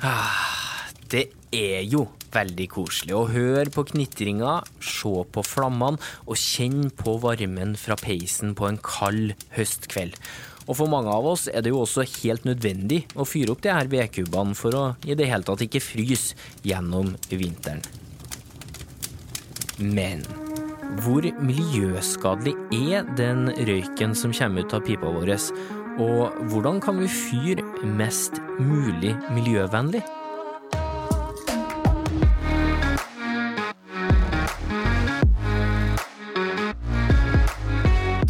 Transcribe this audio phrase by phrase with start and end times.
[0.00, 7.18] Det er jo veldig koselig å høre på knitringa, se på flammene og kjenne på
[7.20, 10.16] varmen fra peisen på en kald høstkveld.
[10.70, 13.72] Og for mange av oss er det jo også helt nødvendig å fyre opp de
[13.74, 17.82] her vedkubbene for å i det hele tatt ikke fryse gjennom vinteren.
[19.80, 20.22] Men
[21.02, 25.34] hvor miljøskadelig er den røyken som kommer ut av pipa vår?
[26.00, 30.00] Og hvordan kan vi fyre mest mulig miljøvennlig?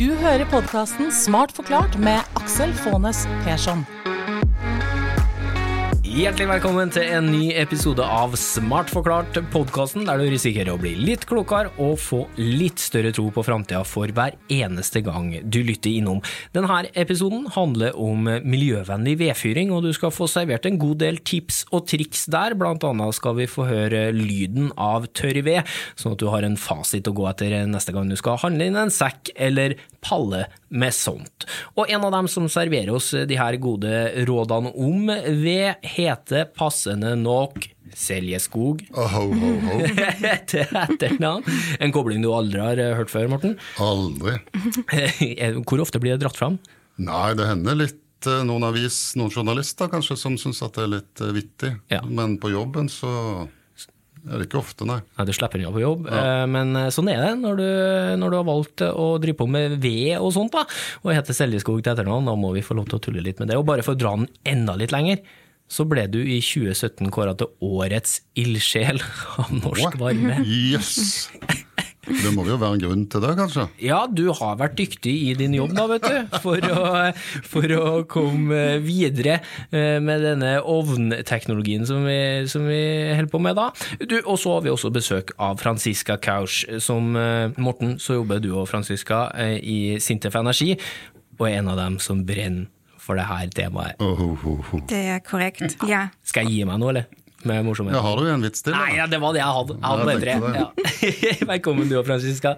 [0.01, 3.87] Du hører podkasten Smart forklart med Aksel Faanes Persson.
[6.10, 10.96] Hjertelig velkommen til en ny episode av Smart forklart, podkasten der du risikerer å bli
[10.98, 16.01] litt klokere og få litt større tro på framtida for hver eneste gang du lytter
[16.01, 16.18] innom.
[16.51, 21.62] Denne episoden handler om miljøvennlig vedfyring, og du skal få servert en god del tips
[21.70, 22.59] og triks der.
[22.59, 25.63] Blant annet skal vi få høre lyden av tørr ved,
[25.95, 28.82] sånn at du har en fasit å gå etter neste gang du skal handle inn
[28.82, 31.46] en sekk eller palle med sånt.
[31.76, 33.93] Og en av dem som serverer oss de her gode
[34.29, 35.10] rådene om
[35.42, 38.84] ved, heter passende nok Seljeskog.
[38.95, 39.79] Oh, ho, ho, ho.
[40.51, 41.46] til etternavn.
[41.82, 43.57] En kobling du aldri har hørt før, Morten.
[43.82, 44.38] Aldri.
[45.66, 46.60] Hvor ofte blir det dratt fram?
[47.01, 50.92] Nei, det hender litt eh, noen avis, noen journalister kanskje, som syns at det er
[50.98, 51.73] litt eh, vittig.
[51.92, 52.02] Ja.
[52.07, 53.10] Men på jobben så
[54.29, 54.99] er det ikke ofte, nei.
[55.18, 56.46] Nei, Du slipper unna på jobb, Ja.
[56.46, 57.66] men eh, sånn er det når du,
[58.21, 60.66] når du har valgt å drive på med ved og sånt, da,
[61.04, 62.26] og heter Seljeskog til etternavn.
[62.29, 63.57] Da må vi få lov til å tulle litt med det.
[63.57, 65.22] Og bare for å dra den enda litt lenger,
[65.71, 68.98] så ble du i 2017 kåra til årets ildsjel
[69.38, 69.97] av Norsk?
[70.03, 70.41] Varme.
[70.44, 71.31] Yes!
[72.11, 73.66] Det må jo være en grunn til det, kanskje?
[73.84, 76.87] Ja, du har vært dyktig i din jobb da, vet du, for å,
[77.47, 79.39] for å komme videre
[79.71, 82.19] eh, med denne ovnteknologien som vi,
[82.50, 82.83] som vi
[83.15, 83.71] holder på med da.
[84.03, 88.43] Du, og så har vi også besøk av Franziska Kausch, som eh, Morten, så jobber
[88.43, 90.75] du og Franziska eh, i Sintef Energi,
[91.38, 92.69] og er en av dem som brenner
[93.00, 93.97] for det her temaet.
[94.04, 94.81] Oh, oh, ho.
[94.91, 95.78] Det er korrekt.
[95.88, 96.09] Ja.
[96.26, 97.09] Skal jeg gi meg nå, eller?
[97.42, 97.94] Med morsomhet?
[97.96, 98.74] Ja, har du en vits til?
[98.76, 99.76] Nei, ja, det var det jeg hadde.
[99.78, 100.34] Jeg hadde Ja, tre.
[100.60, 101.46] Ja.
[101.54, 102.56] Velkommen du og Franziska.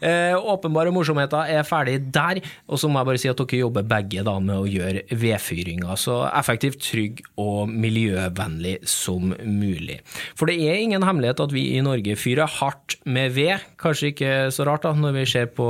[0.00, 3.86] Eh, åpenbare morsomheter er ferdig der, og så må jeg bare si at dere jobber
[3.88, 10.00] begge da med å gjøre vedfyringa så effektivt, trygg og miljøvennlig som mulig.
[10.36, 14.32] For det er ingen hemmelighet at vi i Norge fyrer hardt med ved, kanskje ikke
[14.54, 15.68] så rart da, når vi ser på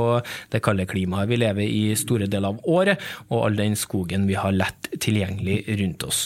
[0.51, 4.37] det kalde klimaet vi lever i store deler av året, og all den skogen vi
[4.39, 6.25] har lett tilgjengelig rundt oss.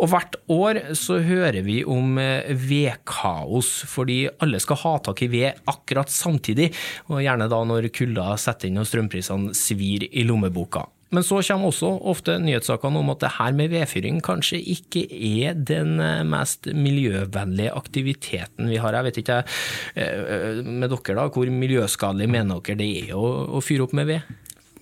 [0.00, 5.30] Og hvert år så hører vi om eh, vedkaos, fordi alle skal ha tak i
[5.32, 6.70] ved akkurat samtidig,
[7.08, 10.84] og gjerne da når kulda setter inn og strømprisene svir i lommeboka.
[11.10, 15.56] Men så kommer også ofte nyhetssakene om at det her med vedfyring kanskje ikke er
[15.58, 18.94] den eh, mest miljøvennlige aktiviteten vi har.
[18.94, 23.88] Jeg vet ikke eh, med dere da, hvor miljøskadelig mener dere det er å fyre
[23.88, 24.30] opp med ved?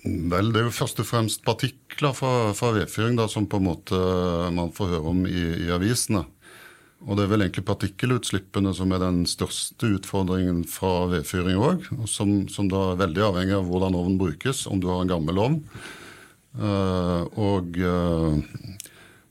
[0.05, 3.65] Vel, det er jo først og fremst partikler fra, fra vedfyring da, som på en
[3.65, 3.97] måte
[4.55, 6.23] man får høre om i, i avisene.
[7.07, 12.43] Og det er vel egentlig partikkelutslippene som er den største utfordringen fra vedfyring òg, som,
[12.51, 15.61] som da er veldig avhengig av hvordan ovnen brukes, om du har en gammel ovn.
[16.59, 18.35] Uh, og uh,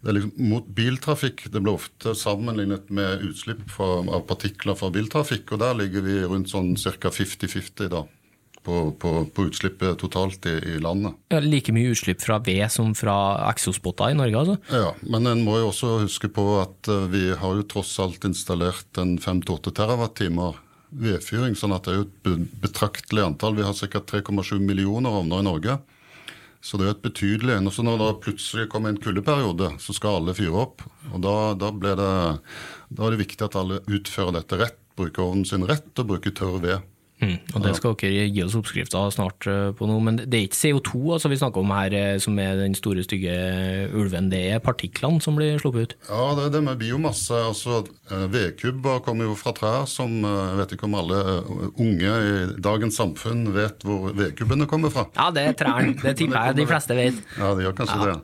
[0.06, 5.60] liksom mot biltrafikk Det blir ofte sammenlignet med utslipp fra, av partikler fra biltrafikk, og
[5.64, 7.10] der ligger vi rundt sånn ca.
[7.10, 8.04] 50-50 da.
[8.66, 11.14] På, på, på utslippet totalt i, i landet.
[11.32, 13.14] Ja, like mye utslipp fra ved som fra
[13.48, 14.56] eksospotter i Norge, altså?
[14.74, 18.26] Ja, Men en må jo også huske på at eh, vi har jo tross alt
[18.28, 20.58] installert en 5-8 terawattimer
[20.88, 23.56] vedfyring, sånn at det er jo et betraktelig antall.
[23.58, 24.02] Vi har ca.
[24.18, 25.78] 3,7 millioner ovner i Norge.
[26.60, 30.18] Så det er et betydelig og så Når det plutselig kommer en kuldeperiode, så skal
[30.18, 30.82] alle fyre opp.
[31.12, 32.12] Og da, da, blir det,
[32.90, 36.34] da er det viktig at alle utfører dette rett, bruker ovnen sin rett og bruker
[36.34, 36.86] tørr ved.
[37.18, 40.44] Mm, og det skal dere gi oss oppskrifta snart eh, på noe, men det er
[40.46, 43.34] ikke CO2 altså vi snakker om her eh, som er den store stygge
[43.90, 45.96] ulven, det er partiklene som blir sluppet ut.
[46.06, 47.40] Ja, det er det med biomasse.
[47.50, 47.80] altså
[48.12, 51.18] eh, Vedkubber kommer jo fra trær som Jeg vet ikke om alle
[51.78, 52.32] unge i
[52.62, 55.08] dagens samfunn vet hvor vedkubbene kommer fra.
[55.18, 57.22] Ja, det er trærne, det tipper jeg de fleste vet.
[57.38, 58.18] Ja, de gjør kanskje det.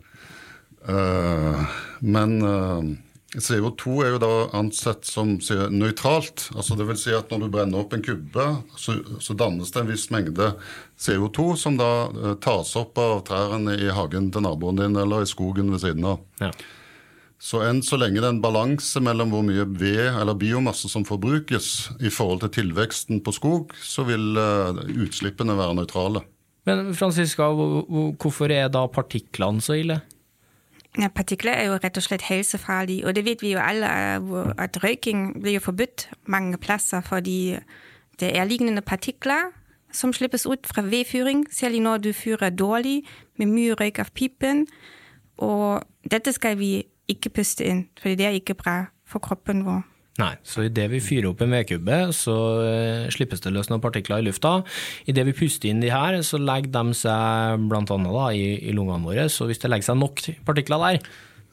[0.85, 1.65] Uh,
[2.05, 2.89] men eh,
[3.35, 4.29] CO2 er jo da
[4.59, 5.35] ansett som
[5.71, 6.51] nøytralt.
[6.55, 8.45] altså det vil si at Når du brenner opp en kubbe,
[8.79, 10.53] så, så dannes det en viss mengde
[10.99, 15.31] CO2 som da eh, tas opp av trærne i hagen til naboen din eller i
[15.31, 16.21] skogen ved siden av.
[16.41, 16.53] Ja.
[17.45, 21.05] Så enn så lenge det er en balanse mellom hvor mye ved eller biomasse som
[21.05, 26.23] forbrukes i forhold til tilveksten på skog, så vil eh, utslippene være nøytrale.
[26.65, 29.99] Men Franziska, hvor- hvor- hvorfor er da partiklene så ille?
[30.99, 33.89] Ja, Partikler er jo rett og slett helsefarlige, og det vet vi jo alle,
[34.59, 37.59] at røyking blir jo forbudt mange plasser fordi
[38.21, 39.51] det er lignende partikler
[39.93, 43.03] som slippes ut fra vedfyring, særlig når du fyrer dårlig,
[43.39, 44.67] med mye røyk av pipen.
[45.39, 49.83] Og dette skal vi ikke puste inn, fordi det er ikke bra for kroppen vår.
[50.21, 54.23] Nei, så idet vi fyrer opp en vedkubbe, så uh, slippes det løs noen partikler
[54.23, 54.61] i lufta.
[55.11, 59.27] Idet vi puster inn de her, så legger de seg annet i, i lungene våre.
[59.27, 61.01] Så hvis det legger seg nok partikler der,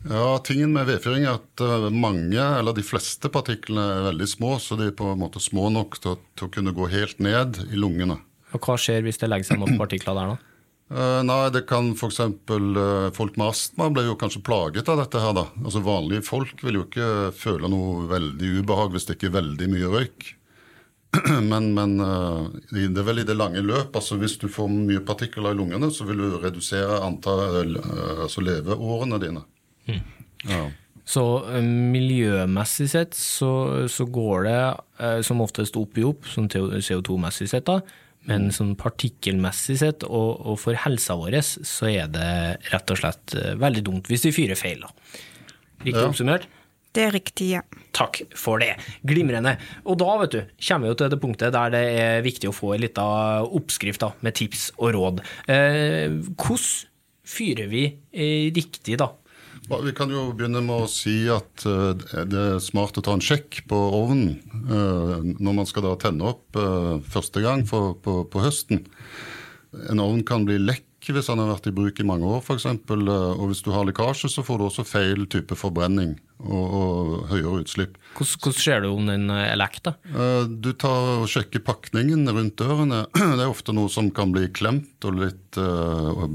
[0.10, 4.56] ja, tingen med vedfyring er at eh, mange, eller de fleste partiklene er veldig små,
[4.58, 7.60] så de er på en måte små nok til, til å kunne gå helt ned
[7.68, 8.18] i lungene.
[8.52, 10.51] Og Hva skjer hvis det legger seg nok partikler der, da?
[10.92, 12.20] Uh, nei, det kan f.eks.
[12.52, 15.46] Uh, folk med astma blir jo kanskje plaget av dette her, da.
[15.64, 17.08] Altså Vanlige folk vil jo ikke
[17.38, 20.28] føle noe veldig ubehag hvis det ikke er veldig mye røyk.
[21.52, 22.44] men, men uh,
[22.74, 23.96] det er vel i det lange løp.
[23.96, 27.78] altså Hvis du får mye partikler i lungene, så vil du redusere antall
[28.26, 29.48] altså leveårene dine.
[29.88, 30.04] Mm.
[30.52, 30.62] Ja.
[31.08, 31.24] Så
[31.64, 37.80] miljømessig sett så, så går det som oftest opp i opp, sånn CO2-messig sett, da.
[38.30, 42.32] Men sånn partikkelmessig sett og, og, for helsa vår så er det
[42.70, 44.84] rett og slett eh, veldig dumt hvis vi fyrer feil.
[44.86, 44.92] da.
[45.82, 46.10] Riktig ja.
[46.10, 46.46] oppsummert?
[46.92, 47.62] Det er riktig, ja.
[47.96, 48.74] Takk for det.
[49.08, 49.56] Glimrende.
[49.88, 52.56] Og da vet du, kommer vi jo til det punktet der det er viktig å
[52.56, 55.22] få en liten oppskrift da, med tips og råd.
[55.48, 56.90] Eh, hvordan
[57.32, 59.08] fyrer vi eh, riktig, da?
[59.80, 61.94] Vi kan jo begynne med å si at eh,
[62.28, 64.36] det er smart å ta en sjekk på ovnen
[64.68, 68.84] eh, når man skal da tenne opp eh, første gang på, på, på høsten.
[69.88, 72.68] En ovn kan bli lekk hvis den har vært i bruk i mange år f.eks.
[72.68, 76.12] Og hvis du har lekkasje, så får du også feil type forbrenning
[76.44, 77.96] og, og høyere utslipp.
[78.20, 79.96] Hvordan, hvordan ser du om den er lekk, da?
[80.52, 83.08] Du tar og sjekker pakningen rundt dørene.
[83.18, 86.28] Det er ofte noe som kan bli klemt og litt uh,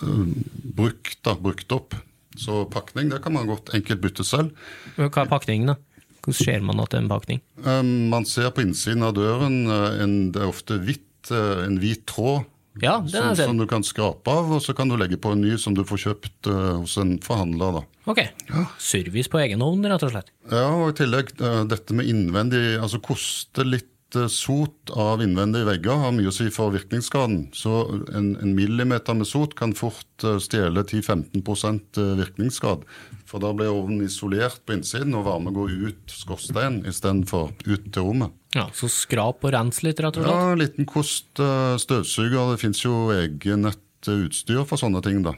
[0.00, 1.98] brukt, da, brukt opp.
[2.40, 4.54] Så pakning det kan man godt enkelt bytte selv.
[4.96, 5.78] Hva er pakningen, da?
[6.24, 7.44] Hvordan ser man at det er en pakning?
[7.60, 11.78] Um, man ser på innsiden av døren uh, en, det er ofte hvitt, uh, en
[11.82, 12.46] hvit tråd
[12.82, 15.54] ja, som, som, du kan skrape av, og så kan du legge på en ny
[15.60, 17.76] som du får kjøpt uh, hos en forhandler.
[17.76, 17.84] da.
[18.10, 18.64] Ok, ja.
[18.82, 20.32] Service på egen hånd, rett og slett?
[20.50, 21.36] Ja, og i tillegg
[21.70, 23.92] dette med innvendig altså koste litt
[24.32, 27.48] sot av innvendige vegger har mye å si for virkningsgraden.
[27.56, 27.72] Så
[28.14, 32.84] en, en millimeter med sot kan fort eh, stjele 10-15 eh, virkningsgrad.
[33.30, 38.08] For da blir ovnen isolert på innsiden, og varme går ut skorsteinen istedenfor ut til
[38.08, 38.34] rommet.
[38.54, 40.34] Ja, Så skrap og rens litt, rett og slett?
[40.34, 42.54] Ja, en liten kost, eh, støvsuger.
[42.54, 45.32] Det fins jo eget utstyr for sånne ting, da.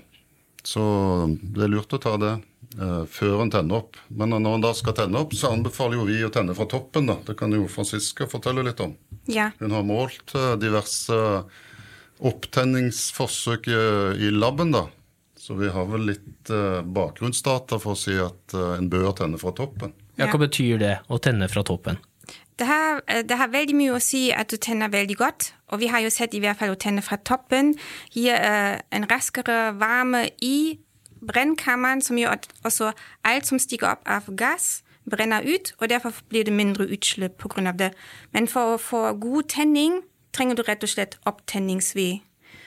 [0.67, 0.83] Så
[1.55, 2.35] det er lurt å ta det
[2.77, 3.97] før en tenner opp.
[4.09, 7.09] Men når en da skal tenne opp, så anbefaler jo vi å tenne fra toppen.
[7.09, 7.19] da.
[7.27, 8.93] Det kan jo Franziska fortelle litt om.
[9.33, 9.51] Ja.
[9.61, 11.17] Hun har målt uh, diverse
[12.17, 13.79] opptenningsforsøk i,
[14.29, 14.87] i laben, da.
[15.41, 19.55] Så vi har vel litt uh, bakgrunnsdata for å si at en bør tenne fra
[19.57, 19.95] toppen.
[20.17, 22.01] Ja, Hva betyr det å tenne fra toppen?
[22.57, 25.51] Det har, det har, veldig mye å si at du tenner veldig godt.
[25.73, 27.75] Og vi har jo sett i hvert fall å tenne fra toppen
[28.15, 30.79] gir en raskere varme i
[31.21, 32.93] brennkammeren, som gjør at også
[33.25, 37.73] alt som stiger opp av gass, brenner ut, og derfor blir det mindre utslipp pga.
[37.73, 37.93] det.
[38.33, 40.03] Men for å få god tenning
[40.33, 42.19] trenger du rett og slett opptenningsved.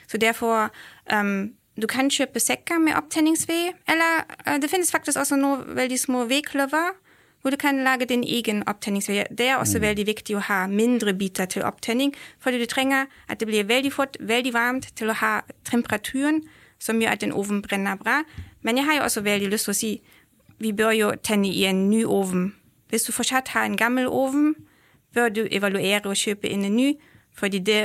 [0.08, 0.70] Så derfor
[1.12, 5.98] um, Du kan kjøpe sekker med opptenningsved, eller uh, det finnes faktisk også noen veldig
[5.98, 6.92] små vedkløver
[7.40, 9.24] hvor du kan lage din egen opptenningsved.
[9.38, 9.82] Det er også mm.
[9.82, 13.92] veldig viktig å ha mindre biter til opptenning, fordi du trenger at det blir veldig
[13.92, 16.42] fort veldig varmt til å ha temperaturen
[16.80, 18.22] som gjør at en ovn brenner bra.
[18.66, 19.92] Men jeg har jo også veldig lyst til å si
[20.60, 22.50] vi bør jo tenne i en ny ovn.
[22.92, 24.52] Hvis du fortsatt har en gammel ovn,
[25.14, 26.90] bør du evaluere og kjøpe inn en ny,
[27.36, 27.80] fordi det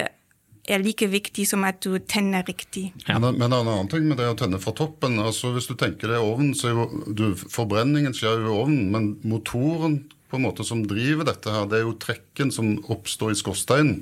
[0.66, 2.90] er like viktig som at du tenner riktig.
[3.06, 3.20] Ja.
[3.20, 6.10] Men, men, en annen ting med det å tenne fra toppen altså Hvis du tenker
[6.10, 10.48] deg ovnen, så er jo du, Forbrenningen skjer jo i ovnen, men motoren på en
[10.48, 14.00] måte som driver dette her, det er jo trekken som oppstår i skorsteinen.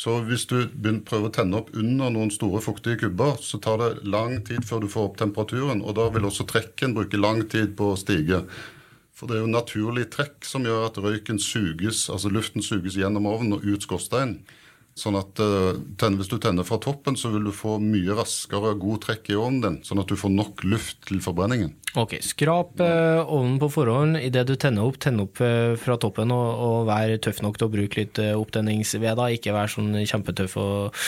[0.00, 0.56] Så hvis du
[1.04, 4.80] prøver å tenne opp under noen store fuktige kubber, så tar det lang tid før
[4.80, 8.38] du får opp temperaturen, og da vil også trekken bruke lang tid på å stige.
[9.12, 13.28] For det er jo naturlig trekk som gjør at røyken suges, altså luften suges gjennom
[13.28, 14.38] ovnen og ut skorsteinen.
[15.00, 15.72] Sånn at uh,
[16.18, 19.62] Hvis du tenner fra toppen, så vil du få mye raskere god trekk i ovnen
[19.64, 19.78] din.
[19.86, 21.72] Sånn at du får nok luft til forbrenningen.
[21.98, 25.00] Ok, Skrap eh, ovnen på forhånd idet du tenner opp.
[25.02, 28.36] Tenn opp eh, fra toppen, og, og, vær tøff nok til å bruke litt eh,
[28.38, 29.16] opptenningsved.
[29.18, 31.00] da, Ikke vær sånn kjempetøff og,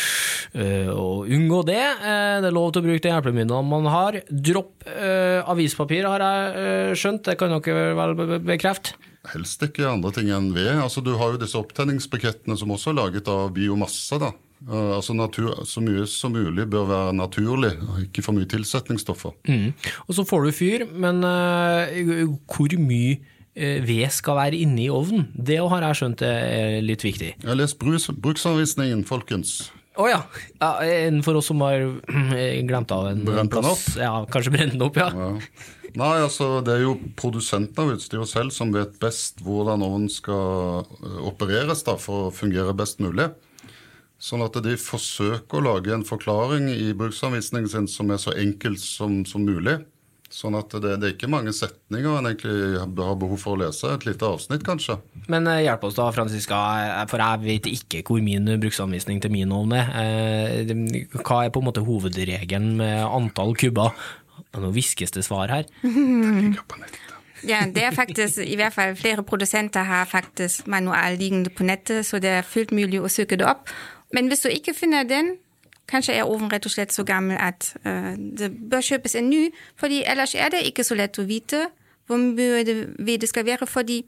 [0.96, 1.84] og unngå det.
[2.02, 4.18] det er lov til å bruke de hjelpemidlene man har.
[4.26, 4.88] Dropp
[5.52, 7.24] avispapir, har jeg skjønt.
[7.30, 8.98] Det kan dere vel bekrefte?
[9.30, 10.72] Helst ikke andre ting enn ved.
[10.82, 14.18] Altså, du har jo disse opptenningsbrikettene som også er laget av biomasse.
[14.18, 14.32] da.
[14.62, 19.34] Uh, altså natur, Så mye som mulig bør være naturlig, og ikke for mye tilsetningsstoffer.
[19.48, 19.72] Mm.
[20.06, 23.18] Og så får du fyr, men uh, hvor mye
[23.58, 25.28] uh, ved skal være inne i ovnen?
[25.34, 27.34] Det har jeg skjønt er litt viktig.
[27.42, 29.72] Jeg lest bruksanvisningen, folkens.
[29.92, 30.22] Å oh, ja.
[30.56, 30.70] ja.
[31.24, 31.82] For oss som har
[32.64, 33.82] glemt av en Brent den opp?
[34.00, 35.10] Ja, kanskje brent den opp, ja.
[35.12, 35.30] ja.
[35.92, 40.86] Nei, altså det er jo produsenten av utstyret selv som vet best hvordan ovnen skal
[41.20, 43.28] opereres da, for å fungere best mulig.
[44.22, 48.78] Sånn at de forsøker å lage en forklaring i bruksanvisningen sin som er så enkel
[48.80, 49.82] som, som mulig.
[50.32, 53.90] Sånn at det, det, er ikke mange setninger en egentlig har behov for å lese.
[53.92, 54.96] Et lite avsnitt, kanskje.
[55.32, 56.60] Men eh, hjelp oss da, Franziska,
[57.12, 59.92] for jeg vet ikke hvor min bruksanvisning til min ovn er.
[60.00, 60.72] Eh,
[61.20, 63.92] hva er på en måte hovedregelen med antall kubber?
[64.56, 65.68] Nå hviskes det svar her.
[67.42, 72.06] Ja, det er faktisk, i hvert fall flere produsenter har faktisk manual liggende på nettet,
[72.06, 73.72] så det er fullt mulig å søke det opp.
[74.14, 75.32] Men hvis du ikke finner den,
[75.92, 79.44] kanskje er ovnen rett og slett så gammel at uh, det bør kjøpes en ny,
[79.76, 81.68] fordi ellers er det ikke så lett å vite
[82.08, 83.66] hvor mye det, ved det skal være.
[83.66, 84.02] fordi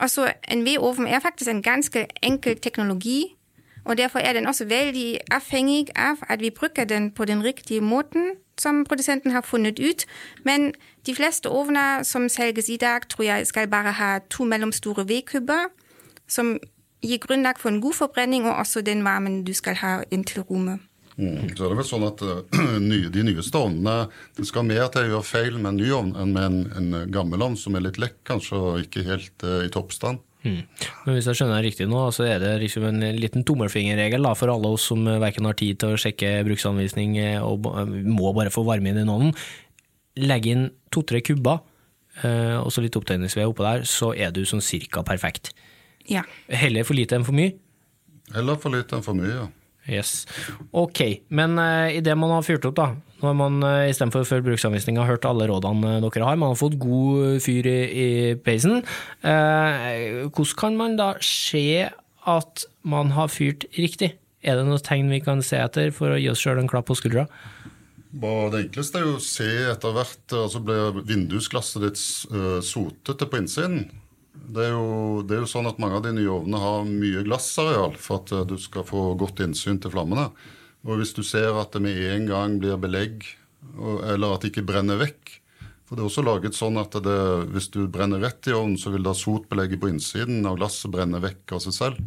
[0.00, 3.36] også en vedovn er faktisk en ganske enkel teknologi,
[3.84, 7.80] og derfor er den også veldig avhengig av at vi bruker den på den riktige
[7.80, 10.06] måten som produsenten har funnet ut.
[10.44, 10.72] Men
[11.06, 15.68] de fleste ovner som selges i dag, tror jeg skal bare ha to mellomstore vedkubber,
[16.28, 16.58] som
[17.02, 20.78] gir grunnlag for en god forbrenning, og også den varmen du skal ha inntil rommet.
[21.14, 21.54] Mm.
[21.54, 25.10] Så er det vel sånn at uh, De nyeste ovnene det skal mer til å
[25.12, 28.00] gjøre feil med en ny ovn enn med en, en gammel ovn som er litt
[28.02, 30.22] lekk kanskje, og ikke helt uh, i toppstand.
[30.44, 30.60] Mm.
[31.06, 34.52] Men hvis jeg skjønner det riktig nå, så er det liksom en liten tommelfingerregel for
[34.52, 38.92] alle oss som verken har tid til å sjekke bruksanvisning og må bare få varme
[38.92, 39.32] inn i ovnen.
[40.20, 41.62] Legg inn to-tre kubber,
[42.20, 45.54] uh, og så litt opptenningsved oppå der, så er du sånn cirka perfekt.
[46.10, 46.26] Ja.
[46.52, 47.54] Heller for lite enn for mye?
[48.34, 49.48] Heller for lite enn for mye, ja.
[49.90, 50.24] Yes.
[50.72, 52.86] Ok, men uh, idet man har fyrt opp, da,
[53.20, 56.60] når man uh, istedenfor å følge bruksanvisninga har hørt alle rådene dere har, man har
[56.60, 58.08] fått god fyr i, i
[58.40, 58.80] peisen,
[59.26, 61.84] uh, hvordan kan man da se
[62.24, 64.14] at man har fyrt riktig?
[64.44, 66.88] Er det noen tegn vi kan se etter for å gi oss sjøl en klapp
[66.88, 67.26] på skuldra?
[68.14, 72.02] Det enkleste er jo å se etter hvert altså Blir vindusglasset ditt
[72.62, 73.88] sotete på innsiden?
[74.44, 77.22] Det er, jo, det er, jo, sånn at Mange av de nye ovnene har mye
[77.26, 80.28] glassareal for at eh, du skal få godt innsyn til flammene.
[80.84, 83.24] Og Hvis du ser at det med en gang blir belegg,
[83.80, 85.30] eller at det ikke brenner vekk
[85.86, 87.20] For det er også laget sånn at det,
[87.54, 91.20] hvis du brenner rett i ovnen, så vil da sotbelegget på innsiden av glasset brenne
[91.24, 92.02] vekk av seg selv.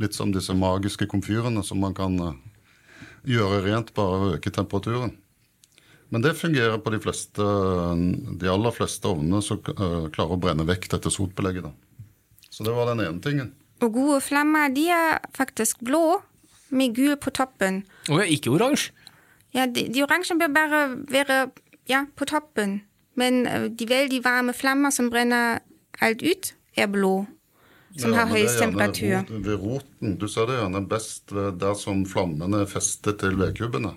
[0.00, 2.38] Litt som disse magiske komfyrene som man kan eh,
[3.36, 5.16] gjøre rent bare ved å øke temperaturen.
[6.08, 7.42] Men det fungerer på de, fleste,
[8.40, 11.66] de aller fleste ovnene som uh, klarer å brenne vekk dette sotbelegget.
[11.66, 12.06] Da.
[12.50, 13.52] Så det var den ene tingen.
[13.82, 16.20] Og gode flammer de er faktisk blå,
[16.70, 17.84] med gul på toppen.
[18.10, 18.94] Og ikke oransje?
[19.54, 21.40] Ja, de, de oransje bør bare være
[21.90, 22.80] ja, på toppen.
[23.18, 25.62] Men uh, de veldig varme flammer som brenner
[26.04, 27.18] alt ut, er blå.
[27.96, 29.22] Som ja, har høyest temperatur.
[29.24, 30.16] Rot, ved roten.
[30.20, 33.96] Du ser det gjerne best der som flammene er festet til vedkubbene.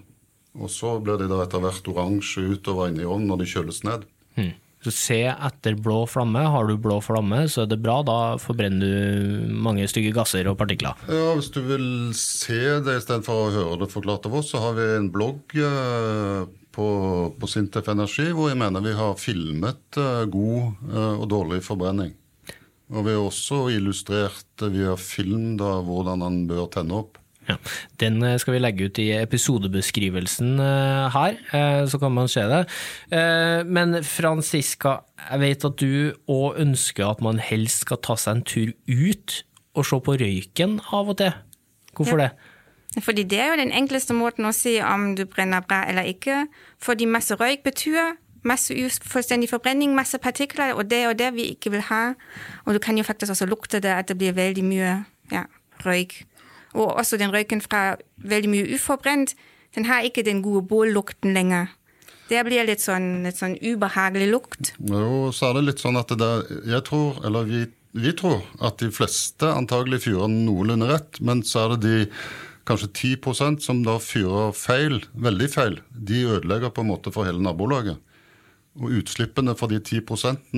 [0.58, 4.08] Og så blir de da etter hvert oransje utover inni ovnen når de kjøles ned.
[4.38, 4.56] Hmm.
[4.80, 6.40] Så se etter blå flamme.
[6.40, 7.98] Har du blå flamme, så er det bra.
[8.08, 10.96] Da forbrenner du mange stygge gasser og partikler.
[11.12, 14.80] Ja, Hvis du vil se det istedenfor å høre det forklart av oss, så har
[14.80, 16.88] vi en blogg eh, på,
[17.36, 22.16] på Sintef Energi hvor jeg mener vi har filmet eh, god eh, og dårlig forbrenning.
[22.90, 27.19] Og vi har også illustrert via film da, hvordan den bør tenne opp.
[27.50, 27.58] Ja.
[28.02, 32.46] Den eh, skal vi legge ut i episodebeskrivelsen eh, her, eh, så kan man se
[32.50, 32.62] det.
[33.66, 35.00] Men Franziska,
[35.32, 39.42] jeg vet at du òg ønsker at man helst skal ta seg en tur ut
[39.78, 41.34] og se på røyken av og til.
[41.98, 42.30] Hvorfor ja.
[42.30, 43.04] det?
[43.06, 46.48] Fordi det er jo den enkleste måten å si om du brenner bra eller ikke.
[46.82, 51.74] Fordi masse røyk betyr masse ufullstendig forbrenning, masse partikler, og det og det vi ikke
[51.76, 52.14] vil ha.
[52.66, 54.94] Og du kan jo faktisk også lukte det, at det blir veldig mye
[55.32, 55.44] ja,
[55.86, 56.24] røyk.
[56.76, 59.36] Og også den røyken fra veldig mye uforbrent,
[59.76, 61.74] den har ikke den gode bållukten lenger.
[62.30, 64.74] Det blir litt sånn, litt sånn ubehagelig lukt.
[64.78, 67.64] Jo, så er det litt sånn at det der Jeg tror, eller vi,
[67.98, 72.20] vi tror, at de fleste antagelig fyrer noenlunde rett, men så er det de
[72.70, 75.80] kanskje 10% som da fyrer feil, veldig feil.
[75.90, 77.98] De ødelegger på en måte for hele nabolaget.
[78.80, 80.04] Og utslippene fra de 10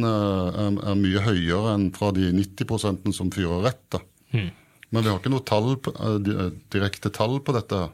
[0.04, 3.86] er, er mye høyere enn fra de 90 som fyrer rett.
[3.96, 4.02] da.
[4.36, 4.52] Hmm.
[4.92, 7.90] Men vi har ikke noe tall, eh, eh, direkte tall på dette.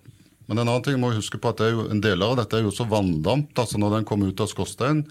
[0.48, 2.66] Men en annen ting må vi huske på at jo, en del av dette er
[2.66, 3.52] jo også vanndamp.
[3.54, 5.06] altså Når den kommer ut av skorsteinen,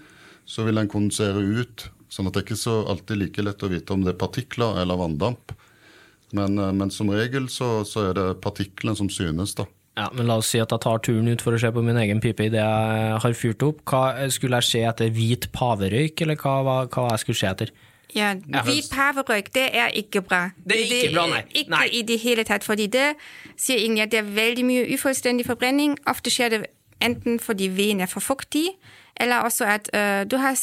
[0.45, 1.89] så vil den kondensere ut.
[2.09, 4.79] sånn at det er ikke så alltid like lett å vite om det er partikler
[4.79, 5.51] eller vanndamp.
[6.31, 9.65] Men, eh, men som regel så, så er det partiklene som synes, da.
[9.97, 11.97] Ja, men La oss si at jeg tar turen ut for å se på min
[11.97, 13.81] egen pipe idet jeg har fyrt opp.
[13.89, 17.71] Hva Skulle jeg se etter hvit paverøyk, eller hva, hva, hva jeg skulle se etter?
[18.15, 18.33] Ja,
[18.63, 20.49] hvit paverøyk, det er ikke bra.
[20.63, 21.41] Det er ikke bra, nei.
[21.51, 21.87] Ikke Nei.
[21.91, 23.09] i det hele tatt, fordi det
[23.57, 25.97] sier egentlig at det er veldig mye ufullstendig forbrenning.
[26.07, 26.61] Ofte skjer det
[27.03, 28.69] enten fordi veden er for fuktig,
[29.19, 30.55] eller også at uh, du har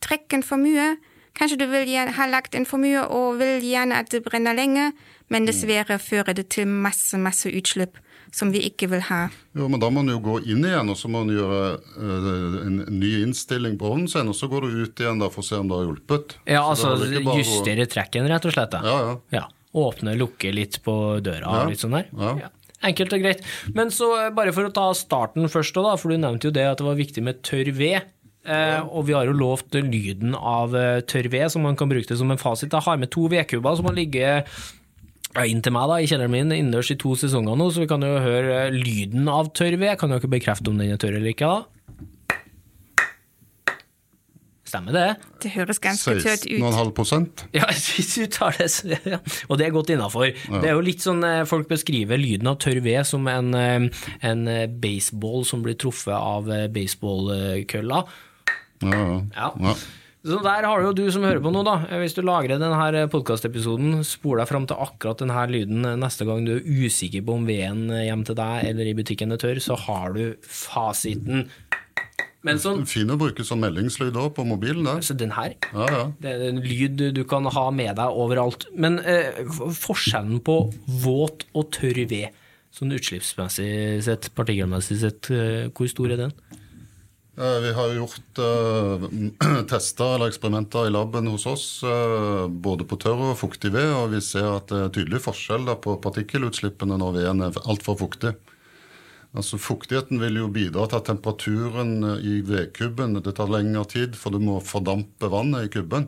[0.00, 0.96] trekken for mye.
[1.34, 4.92] Kanskje du vil har lagt inn for mye og vil gjerne at det brenner lenge,
[5.28, 7.98] men dessverre fører det til masse, masse utslipp
[8.34, 9.28] som vi ikke vil ha.
[9.54, 12.56] Jo, men Da må man jo gå inn igjen og så må man gjøre uh,
[12.66, 14.30] en ny innstilling på ovnen sin.
[14.30, 16.34] Og så går du ut igjen da for å se om det har hjulpet.
[16.50, 18.74] Ja, altså er bare justere trekken, rett og slett.
[18.74, 18.82] da.
[18.82, 19.14] Ja, ja.
[19.38, 20.92] Ja, Åpne, lukke litt på
[21.24, 22.10] døra Ja, litt sånn der.
[22.42, 22.50] ja.
[22.84, 23.40] Enkelt og greit.
[23.72, 26.66] Men så eh, bare for å ta starten først, da, for du nevnte jo det
[26.68, 28.10] at det var viktig med tørr ved.
[28.44, 30.74] Eh, og vi har jo lovt lyden av
[31.08, 32.74] tørr ved, som man kan bruke det som en fasit.
[32.74, 34.50] Jeg har med to vedkubber som har ligget
[35.34, 38.02] ja, inntil meg da, i kjelleren min innendørs i to sesonger nå, så vi kan
[38.06, 39.96] jo høre eh, lyden av tørr ved.
[40.00, 41.48] Kan jo ikke bekrefte om den er tørr eller ikke?
[41.50, 41.64] da?
[44.64, 45.08] Stemmer det?
[45.44, 46.62] Det høres ganske tørt ut.
[46.64, 47.26] 16,5
[47.58, 49.18] Ja, hvis du tar det, så- ja.
[49.48, 50.30] og det er godt innafor.
[50.32, 54.06] Det er jo litt sånn eh, folk beskriver lyden av tørr ved som en, eh,
[54.26, 54.46] en
[54.82, 58.00] baseball som blir truffet av baseballkølla.
[58.84, 59.04] Ja,
[59.36, 59.50] ja.
[59.68, 59.76] Ja.
[60.24, 61.74] Så der har du jo du som hører på nå, da.
[62.00, 66.54] Hvis du lagrer denne podkastepisoden, spol deg fram til akkurat denne lyden neste gang du
[66.56, 70.14] er usikker på om veden hjem til deg eller i butikken er tørr, så har
[70.16, 71.44] du fasiten.
[72.44, 74.84] Men sånn Fin å bruke som meldingslyd òg på mobilen.
[74.84, 75.00] der.
[75.04, 76.02] Så den her Ja, ja.
[76.20, 78.66] Det er en lyd du- du kan ha med deg overalt.
[78.74, 82.28] Men eh, forskjellen på våt og tørr ved,
[82.72, 86.32] sånn utslippsmessig sett, partikkelmessig sett, eh, hvor stor er den?
[87.36, 89.08] Eh, Vi har gjort uh,
[89.70, 94.12] tester eller eksperimenter i laben hos oss, uh, både på tørr og fuktig ved, og
[94.14, 98.36] vi ser at det er tydelig forskjell på partikkelutslippene når veden er altfor fuktig.
[99.34, 104.30] Altså Fuktigheten vil jo bidra til at temperaturen i vedkubben Det tar lengre tid, for
[104.30, 106.06] du må fordampe vannet i kubben.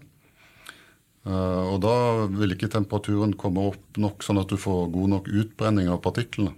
[1.26, 1.96] Uh, og da
[2.30, 6.54] vil ikke temperaturen komme opp nok, sånn at du får god nok utbrenning av partiklene.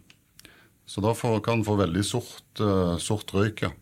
[0.85, 2.61] Så da kan du få veldig sort,
[3.01, 3.65] sort røyk.
[3.65, 3.73] ja.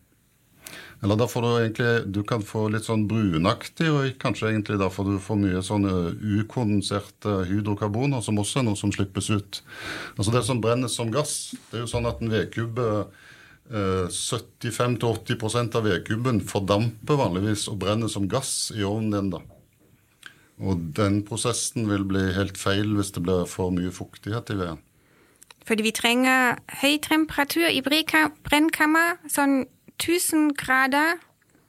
[1.03, 4.89] Eller da får du egentlig Du kan få litt sånn brunaktig og kanskje egentlig da,
[4.89, 5.93] får du for mye sånne
[6.39, 9.61] ukondenserte hydrokarboner, som også er noe som slippes ut.
[10.17, 12.87] Altså det som brennes som gass, det er jo sånn at en vedkubbe
[13.69, 19.31] eh, 75-80% av vedkubben fordamper vanligvis og brenner som gass i ovnen din.
[19.37, 19.43] da.
[20.57, 24.83] Og den prosessen vil bli helt feil hvis det blir for mye fuktighet i veden.
[25.67, 29.65] Fordi vi trenger høy temperatur i brennkammer, sånn
[30.03, 31.17] 1000 grader.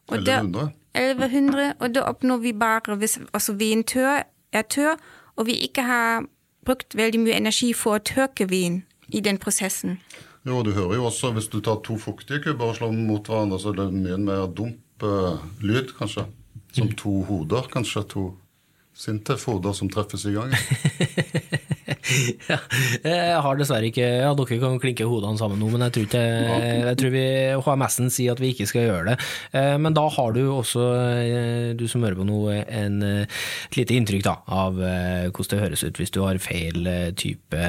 [0.09, 0.71] Og Eller da- 100.
[0.95, 4.97] 1100, og da oppnår vi bare hvis altså veden tør, er tørr,
[5.37, 6.25] og vi ikke har
[6.64, 10.01] brukt veldig mye energi for å tørke vin i den prosessen.
[10.47, 13.27] Jo, du hører jo også, hvis du tar to fuktige kubber og slår dem mot
[13.27, 16.25] hverandre, så er det mye mer dump uh, lyd, kanskje.
[16.73, 18.03] Som to hoder, kanskje.
[18.09, 18.35] To
[18.99, 20.51] Sintef-hoder som treffes i gang.
[22.49, 22.57] ja,
[23.05, 26.23] jeg har dessverre ikke Ja, dere kan klinke hodene sammen nå, men jeg tror, ikke,
[26.88, 27.25] jeg tror vi
[27.66, 29.16] HMS-en sier at vi ikke skal gjøre det.
[29.53, 30.87] Eh, Men da har du også,
[31.25, 35.53] eh, du som hører på nå, en, eh, et lite inntrykk da, av eh, hvordan
[35.55, 37.62] det høres ut hvis du har feil eh, type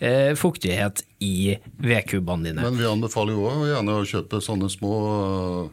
[0.00, 2.64] eh, fuktighet i vedkubbene dine.
[2.64, 5.70] Men vi anbefaler jo også gjerne å kjøpe sånne små eh,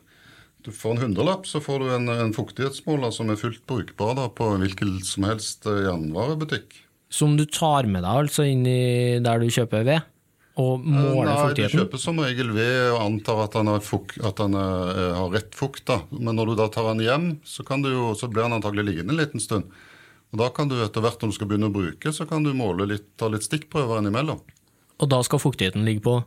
[0.67, 4.25] Du får en hundrelapp, så får du en, en fuktighetsmåler som er fullt brukbar da,
[4.29, 6.75] på hvilken som helst eh, jernvarebutikk.
[7.09, 10.01] Som du tar med deg altså inn i der du kjøper ved,
[10.59, 14.57] og måler Nei, du kjøper som regel ved og antar at er fuk, at den
[14.59, 15.85] er, er- har rett fukt.
[15.87, 16.01] da.
[16.11, 18.85] Men når du da tar den hjem, så, kan du jo, så blir den antagelig
[18.89, 19.71] liggende en liten stund.
[20.31, 22.51] Og Da kan du etter hvert når du skal begynne å bruke, så kan du
[22.53, 24.41] måle litt, ta litt stikkprøver innimellom.
[24.99, 26.19] Og da skal fuktigheten ligge på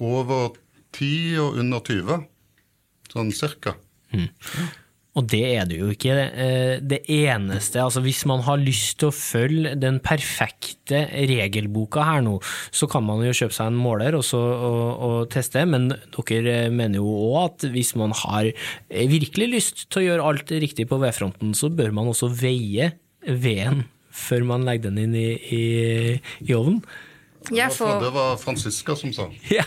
[0.00, 0.56] Over
[0.96, 2.24] 10 og under 20.
[3.12, 3.76] Sånn cirka.
[5.14, 6.14] Og det er det jo ikke.
[6.34, 12.24] Eh, Det eneste, altså hvis man har lyst til å følge den perfekte regelboka her
[12.26, 12.40] nå,
[12.74, 16.68] så kan man jo kjøpe seg en måler og, så, og, og teste, men dere
[16.74, 18.50] mener jo òg at hvis man har
[18.90, 22.92] virkelig lyst til å gjøre alt riktig på vedfronten, så bør man også veie
[23.24, 25.64] veden før man legger den inn i, i,
[26.46, 26.82] i ovnen.
[27.50, 29.22] Var- for, Det var Franziska som sa.
[29.50, 29.64] Ja.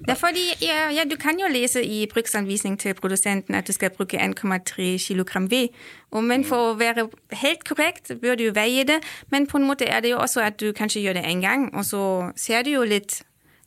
[0.00, 3.72] det er fordi, ja, ja, du kan jo lese i bruksanvisning til produsenten at du
[3.72, 5.68] skal bruke 1,3 kg ved.
[6.10, 9.00] Og, men for å være helt korrekt, bør du jo veie det.
[9.30, 11.74] Men på en måte er det jo også at du kanskje gjør det en gang,
[11.74, 13.22] og så ser du jo litt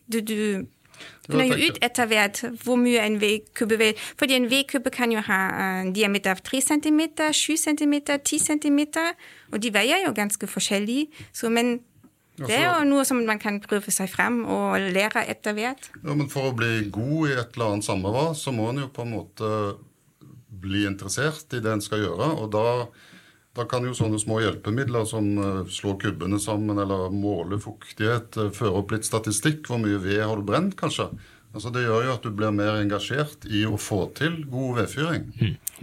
[0.08, 0.68] du, du,
[1.28, 4.06] finner jo ut etter hvert hvor mye en vedkubbe vil.
[4.20, 7.02] Fordi en vedkubbe kan jo ha eh, en diameter av 3 cm,
[7.34, 7.94] 7 cm,
[8.24, 8.80] 10 cm,
[9.52, 11.08] og de veier jo ganske forskjellig.
[11.34, 11.80] Så, men
[12.38, 15.90] det er jo noe som man kan prøve seg frem og lære etter hvert.
[16.04, 18.90] Ja, men For å bli god i et eller annet samarbeid, så må en jo
[18.94, 19.52] på en måte
[20.58, 22.30] bli interessert i det en skal gjøre.
[22.42, 22.66] Og da,
[23.58, 25.32] da kan jo sånne små hjelpemidler som
[25.74, 29.66] slå kubbene sammen eller måle fuktighet, eh, føre opp litt statistikk.
[29.70, 31.10] Hvor mye ved har du brent, kanskje?
[31.58, 35.24] Altså Det gjør jo at du blir mer engasjert i å få til god vedfyring.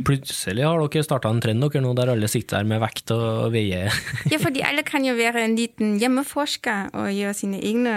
[0.07, 3.51] Plutselig har dere starta en trend dere nå der alle sitter her med vekt og
[3.55, 3.91] veier.
[4.33, 7.95] Ja, fordi alle kan jo være en liten hjemmeforsker og gjøre sine egne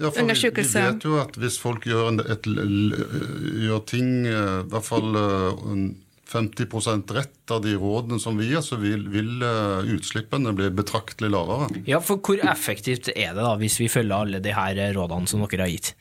[0.00, 4.62] Ja, for vi, vi vet jo at hvis folk gjør, en, et, gjør ting eh,
[4.62, 5.82] i hvert fall eh, en
[6.30, 11.32] 50 rett av de rådene som vi gir, så vil, vil eh, utslippene bli betraktelig
[11.34, 11.68] lavere.
[11.90, 15.44] Ja, for hvor effektivt er det da hvis vi følger alle de her rådene som
[15.44, 15.92] dere har gitt?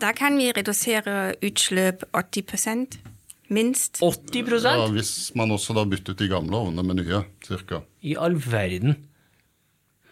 [0.00, 2.98] Da kan vi redusere utslipp 80%
[3.52, 4.00] minst.
[4.02, 7.82] 80% Ja, hvis man også da bytter ut de gamle ovnene med nye, cirka.
[8.02, 8.96] I all verden.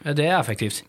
[0.05, 0.85] Ja, Det er effektivt.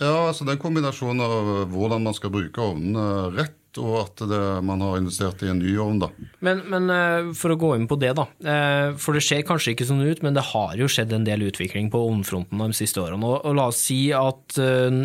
[0.00, 4.40] Ja, altså det er en av hvordan man skal bruke ovnene rett, og at det,
[4.66, 6.08] man har investert i en ny ovn, da.
[6.44, 8.26] Men, men eh, for å gå inn på det, da.
[8.46, 11.46] eh, For det ser kanskje ikke sånn ut, men det har jo skjedd en del
[11.48, 13.26] utvikling på ovnfronten de siste årene.
[13.26, 15.00] Og, og la oss si at uh,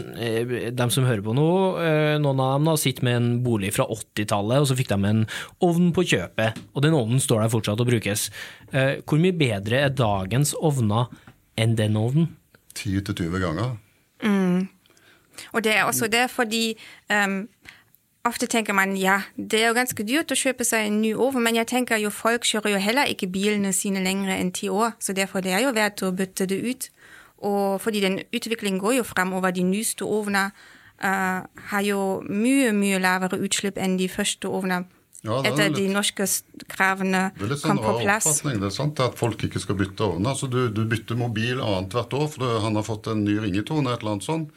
[0.70, 1.50] de som hører på nå,
[1.84, 5.00] eh, noen av dem da sitter med en bolig fra 80-tallet, og så fikk de
[5.10, 5.26] en
[5.66, 8.30] ovn på kjøpet, og den ovnen står der fortsatt og brukes.
[8.72, 11.10] Eh, hvor mye bedre er dagens ovner
[11.60, 12.34] enn den ovnen?
[12.80, 13.78] 10-20 ganger.
[15.54, 16.74] Og det er også det fordi
[17.12, 17.44] um,
[18.28, 21.42] ofte tenker man ja, det er jo ganske dyrt å kjøpe seg en ny ovn,
[21.44, 24.94] men jeg tenker jo folk kjører jo heller ikke bilene sine lenger enn ti år,
[25.00, 26.90] så derfor det er jo verdt å bytte det ut.
[27.40, 29.54] Og fordi den utviklingen går jo fremover.
[29.56, 30.50] De nyeste ovnene
[31.02, 34.90] uh, har jo mye, mye lavere utslipp enn de første ovnene.
[35.24, 36.28] Ja, er etter litt- de norske
[36.72, 38.28] kravene litt kom sånn på plass.
[38.44, 40.32] Det er sant at folk ikke skal bytte ovner.
[40.32, 43.92] Altså, du, du bytter mobil annethvert år, for du- han har fått en ny ringetone,
[43.94, 44.52] et eller annet sånt.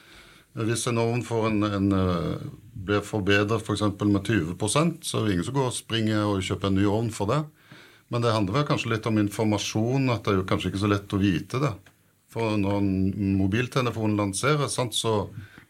[0.54, 3.84] Hvis en ovn får en, en, eh, blir forbedret f.eks.
[4.00, 7.10] med 20% så er det ingen som går og springer og kjøper en ny ovn
[7.14, 7.42] for det.
[8.12, 10.90] Men det handler vel kanskje litt om informasjon, at det er jo kanskje ikke så
[10.92, 11.72] lett å vite det.
[12.32, 15.26] For når en mobiltelefon lanseres, sant, så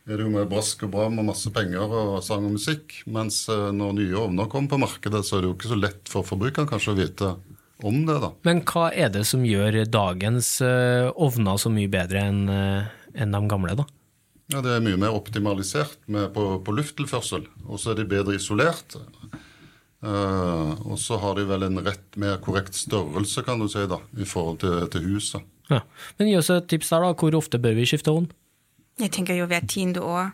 [0.06, 2.96] er det jo med brask og bram og masse penger og sang og musikk.
[3.14, 6.10] Mens eh, når nye ovner kommer på markedet, så er det jo ikke så lett
[6.10, 7.32] for forbrukeren kanskje å vite
[7.82, 8.30] om det, da.
[8.46, 13.42] Men hva er det som gjør dagens eh, ovner så mye bedre enn eh, de
[13.50, 13.86] gamle, da?
[14.50, 18.34] Ja, Det er mye mer optimalisert med, på, på lufttilførsel, og så er de bedre
[18.36, 18.98] isolert.
[20.02, 24.00] Uh, og så har de vel en rett mer korrekt størrelse, kan du si, da,
[24.18, 25.44] i forhold til, til huset.
[25.70, 25.84] Ja.
[26.18, 27.12] Men gi oss et tips der, da.
[27.14, 28.26] Hvor ofte bør vi skifte ovn?
[29.00, 30.32] Jeg tenker jo hvert tiende år.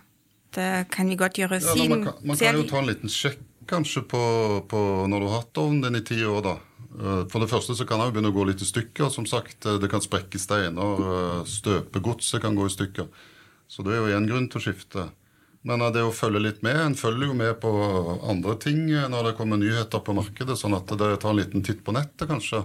[0.57, 3.13] Det kan vi godt gjøre Ja, da, man, kan, man kan jo ta en liten
[3.13, 4.21] sjekk kanskje på,
[4.65, 4.81] på
[5.13, 6.55] når du har hatt ovnen din i ti år, da.
[6.99, 9.13] Eh, For det første så kan den begynne å gå litt i stykker.
[9.13, 13.11] Som sagt, eh, det kan sprekke steiner, støpegodset kan gå i stykker.
[13.69, 15.09] Så det er jo én grunn til å skifte.
[15.69, 17.71] Men det å følge litt med, en følger jo med på
[18.31, 21.83] andre ting når det kommer nyheter på markedet, sånn at det tar en liten titt
[21.85, 22.63] på nettet, kanskje.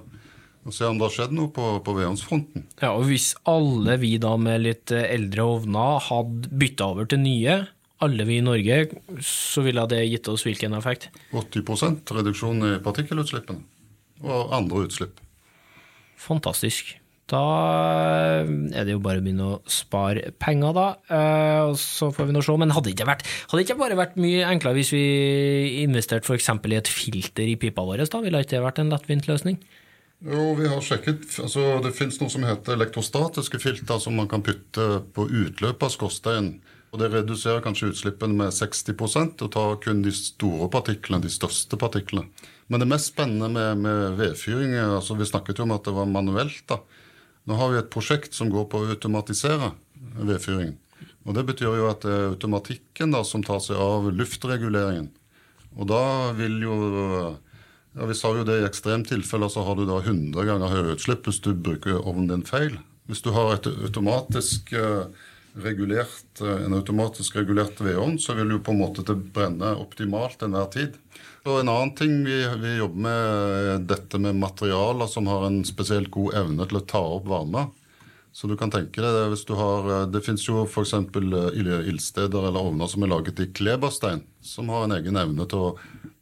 [0.63, 2.67] Og se om det har skjedd noe på, på vedovnsfronten.
[2.79, 7.19] Ja, og Hvis alle vi da med litt eh, eldre ovner hadde bytta over til
[7.25, 7.57] nye,
[8.03, 8.77] alle vi i Norge,
[9.23, 11.09] så ville det gitt oss hvilken effekt?
[11.35, 13.63] 80% reduksjon i partikkelutslippene.
[14.23, 15.19] Og andre utslipp.
[16.23, 16.95] Fantastisk.
[17.31, 17.41] Da
[18.43, 20.87] eh, er det jo bare å begynne å spare penger, da.
[21.07, 22.55] Eh, og så får vi nå se.
[22.59, 25.05] Men hadde det ikke, vært, hadde ikke bare vært mye enklere hvis vi
[25.85, 26.51] investerte f.eks.
[26.51, 28.03] i et filter i pipa vår?
[28.03, 28.21] da?
[28.25, 29.61] Ville ikke det vært en lettvint løsning?
[30.23, 31.25] Jo, vi har sjekket.
[31.43, 35.91] altså Det finnes noe som heter elektrostatiske filter som man kan putte på utløpet av
[35.95, 36.57] skorsteinen.
[36.93, 41.79] Og Det reduserer kanskje utslippene med 60% og tar kun de store partiklene, de største
[41.81, 42.27] partiklene.
[42.69, 46.05] Men det mest spennende med, med vedfyring altså Vi snakket jo om at det var
[46.05, 46.61] manuelt.
[46.69, 46.77] da.
[47.49, 49.73] Nå har vi et prosjekt som går på å automatisere
[50.15, 50.77] vedfyringen.
[51.23, 55.09] Og Det betyr jo at det er automatikken da som tar seg av luftreguleringen.
[55.79, 56.77] Og da vil jo
[57.93, 61.27] ja, Vi sa jo det i ekstremtilfeller så har du da 100 ganger høyere utslipp
[61.29, 62.79] hvis du bruker ovnen din feil.
[63.09, 65.05] Hvis du har et automatisk eh,
[65.61, 70.41] regulert, eh, en automatisk regulert vedovn, så vil jo på en måte det brenne optimalt
[70.41, 70.97] enhver tid.
[71.43, 76.11] Og En annen ting vi, vi jobber med, dette med materialer som har en spesielt
[76.11, 77.65] god evne til å ta opp varme.
[78.33, 80.95] Så du kan tenke deg hvis du har eh, Det fins jo f.eks.
[80.95, 85.75] ildsteder eller ovner som er laget i kleberstein, som har en egen evne til å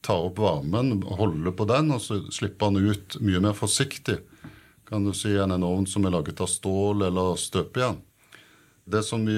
[0.03, 4.17] ta opp varmen, holde på den, og så slipper den ut mye mer forsiktig
[4.91, 8.01] kan du si, en ovn som er laget av stål eller støpejern.
[8.85, 9.37] Det som vi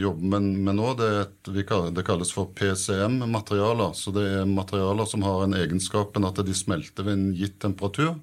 [0.00, 3.92] jobber med, nå, det, et, det kalles for PCM-materialer.
[3.94, 8.16] Så det er materialer som har en egenskapen at de smelter ved en gitt temperatur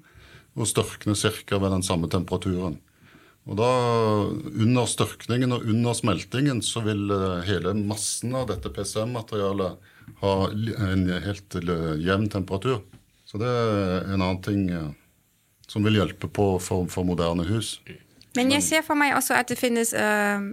[0.58, 1.58] og størkner ca.
[1.58, 2.80] ved den samme temperaturen.
[3.48, 3.68] Og da,
[4.60, 11.06] Under størkningen og under smeltingen så vil eh, hele massen av dette PCM-materialet ha en
[11.24, 11.56] helt
[12.02, 12.82] jevn temperatur.
[13.28, 14.90] Så det er en annen ting eh,
[15.68, 17.76] som vil hjelpe på for, for moderne hus.
[18.38, 20.48] Men jeg ser for meg også at det finnes uh,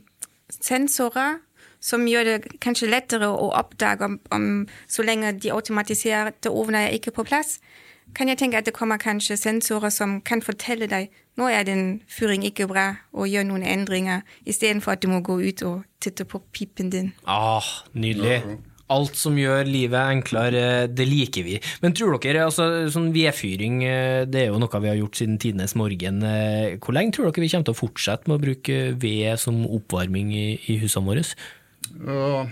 [0.50, 1.40] sensorer
[1.86, 4.46] som gjør det kanskje lettere å oppdage om, om
[4.90, 7.60] så lenge de automatiserte ovnene er ikke på plass,
[8.16, 12.02] kan jeg tenke at det kommer kanskje sensorer som kan fortelle deg nå er den
[12.08, 16.24] fyring ikke bra, og gjør noen endringer, istedenfor at du må gå ut og titte
[16.24, 17.12] på pipen din.
[17.28, 18.40] Ah, nydelig.
[18.94, 21.56] Alt som gjør livet enklere, det liker vi.
[21.82, 25.40] Men tror dere, altså sånn vedfyring, eh, det er jo noe vi har gjort siden
[25.42, 26.22] tidenes morgen.
[26.22, 29.64] Eh, hvor lenge tror dere vi kommer til å fortsette med å bruke ved som
[29.66, 31.26] oppvarming i, husene våre?
[32.06, 32.46] Ja,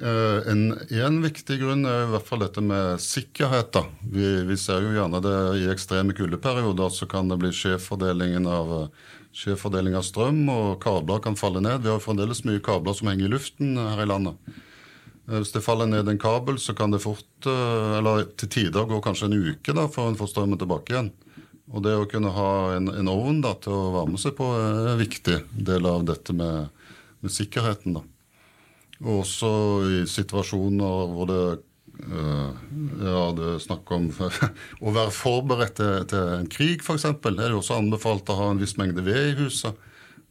[0.00, 3.68] Eh, en, en, viktig grunn er i hvert fall dette med sikkerhet.
[3.74, 3.84] da.
[4.00, 8.88] Vi, vi ser jo gjerne det i ekstreme kuldeperioder så kan det bli skjevfordelingen av,
[9.36, 11.84] skjevfordeling av strøm, og kabler kan falle ned.
[11.84, 14.56] Vi har fremdeles mye kabler som henger i luften her i landet.
[15.30, 18.88] Eh, hvis det faller ned en kabel, så kan det fort, eh, eller til tider
[18.90, 21.12] gå kanskje en uke da, før en får strømmen tilbake igjen.
[21.70, 24.90] Og det å kunne ha en, en ovn da, til å varme seg på er
[24.90, 26.72] en viktig del av dette med,
[27.22, 28.00] med sikkerheten.
[28.00, 28.02] da.
[29.04, 29.50] Og også
[29.86, 31.44] i situasjoner hvor det
[32.10, 32.50] uh,
[33.00, 34.10] ja, det er snakk om
[34.84, 37.06] å være forberedt til, til en krig, f.eks.
[37.06, 39.78] Er det også anbefalt å ha en viss mengde ved i huset,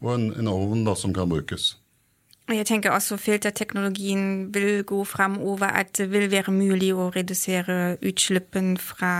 [0.04, 1.72] og en, en ovn da, som kan brukes.
[2.50, 8.78] Jeg tenker også filterteknologien vil gå fremover, at det vil være mulig å redusere utslippene
[8.82, 9.14] fra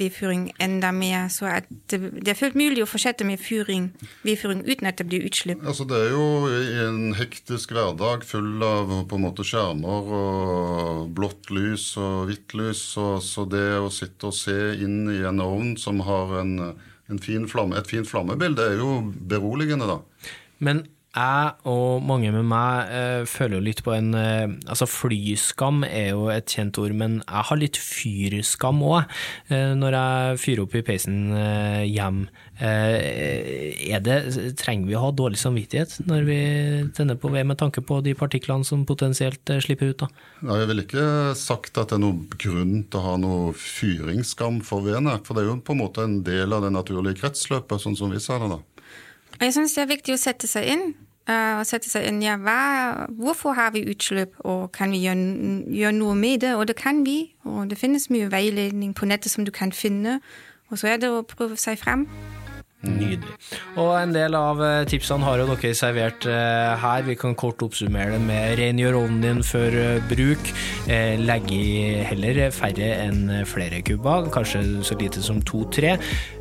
[0.00, 3.90] vedfyring enda mer, så at det, det er fullt mulig å fortsette med fyring,
[4.24, 5.60] vedfyring uten at det blir utslipp.
[5.66, 11.10] Altså Det er jo i en hektisk hverdag full av på en måte skjermer og
[11.16, 15.42] blått lys og hvitt lys, så, så det å sitte og se inn i en
[15.44, 16.54] ovn som har en,
[17.10, 20.00] en fin flamme, et fint flammebilde, er jo beroligende, da.
[20.64, 25.82] Men jeg og mange med meg eh, føler jo litt på en eh, Altså, flyskam
[25.82, 29.10] er jo et kjent ord, men jeg har litt fyrskam òg.
[29.50, 32.22] Eh, når jeg fyrer opp i peisen eh, hjem,
[32.62, 34.20] eh, det
[34.60, 36.38] Trenger vi å ha dårlig samvittighet når vi
[36.94, 40.04] tenner på ved med tanke på de partiklene som potensielt eh, slipper ut?
[40.04, 40.10] da?
[40.46, 44.62] Ja, Jeg vil ikke sagt at det er noen grunn til å ha noe fyringsskam
[44.66, 45.18] for vedene.
[45.26, 48.14] For det er jo på en måte en del av det naturlige kretsløpet, sånn som
[48.14, 48.54] vi ser det.
[48.54, 48.62] da.
[49.40, 50.90] Jeg syns det er viktig å sette seg inn.
[51.30, 55.94] Uh, sette seg inn, ja, hva, Hvorfor har vi utslipp, og kan vi gjøre, gjøre,
[55.96, 56.54] noe med det?
[56.58, 57.32] Og det kan vi.
[57.48, 60.18] Og det finnes mye veiledning på nettet som du kan finne.
[60.70, 62.06] Og så er det å prøve seg frem.
[62.80, 63.34] Nydelig.
[63.76, 67.04] Og en del av eh, tipsene har jo dere servert eh, her.
[67.04, 69.76] Vi kan kort oppsummere det med rengjør ovnen din før
[70.08, 70.52] bruk.
[71.20, 75.98] Legg i heller færre enn flere kubber, kanskje så lite som to-tre.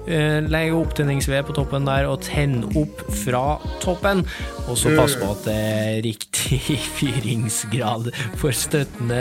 [0.10, 4.24] Eh, legg opptenningsved på toppen der, og tenn opp fra toppen.
[4.66, 9.20] Og så pass på at det er riktig fyringsgrad for støttende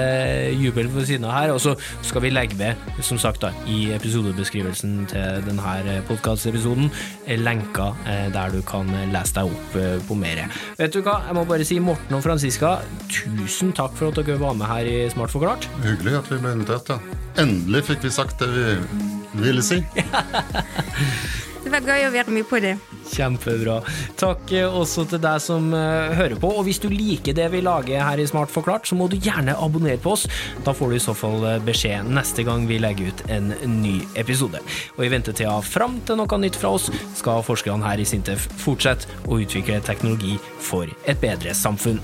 [0.56, 1.52] jubel på siden av her.
[1.52, 1.74] Og så
[2.06, 6.88] skal vi legge ved, som sagt, da, i episodebeskrivelsen til denne podkastepisoden,
[7.38, 10.44] lenker eh, der du kan lese deg opp eh, på mer.
[10.78, 12.78] Vet du hva, jeg må bare si Morten og Franziska,
[13.12, 15.68] tusen takk for at dere var med her i Smart forklart.
[15.84, 17.18] Hyggelig at vi ble invitert, ja.
[17.38, 19.82] Endelig fikk vi sagt det vi ville si.
[21.64, 22.76] Det var gøy å være med på det.
[23.08, 23.78] Kjempebra.
[24.20, 26.50] Takk også til deg som uh, hører på.
[26.60, 29.56] Og hvis du liker det vi lager her i Smart forklart, så må du gjerne
[29.58, 30.26] abonnere på oss.
[30.66, 33.98] Da får du i så fall eh, beskjed neste gang vi legger ut en ny
[34.20, 34.62] episode.
[34.96, 39.20] Og i ventetida fram til noe nytt fra oss, skal forskerne her i Sintef fortsette
[39.26, 42.02] å utvikle teknologi for et bedre samfunn.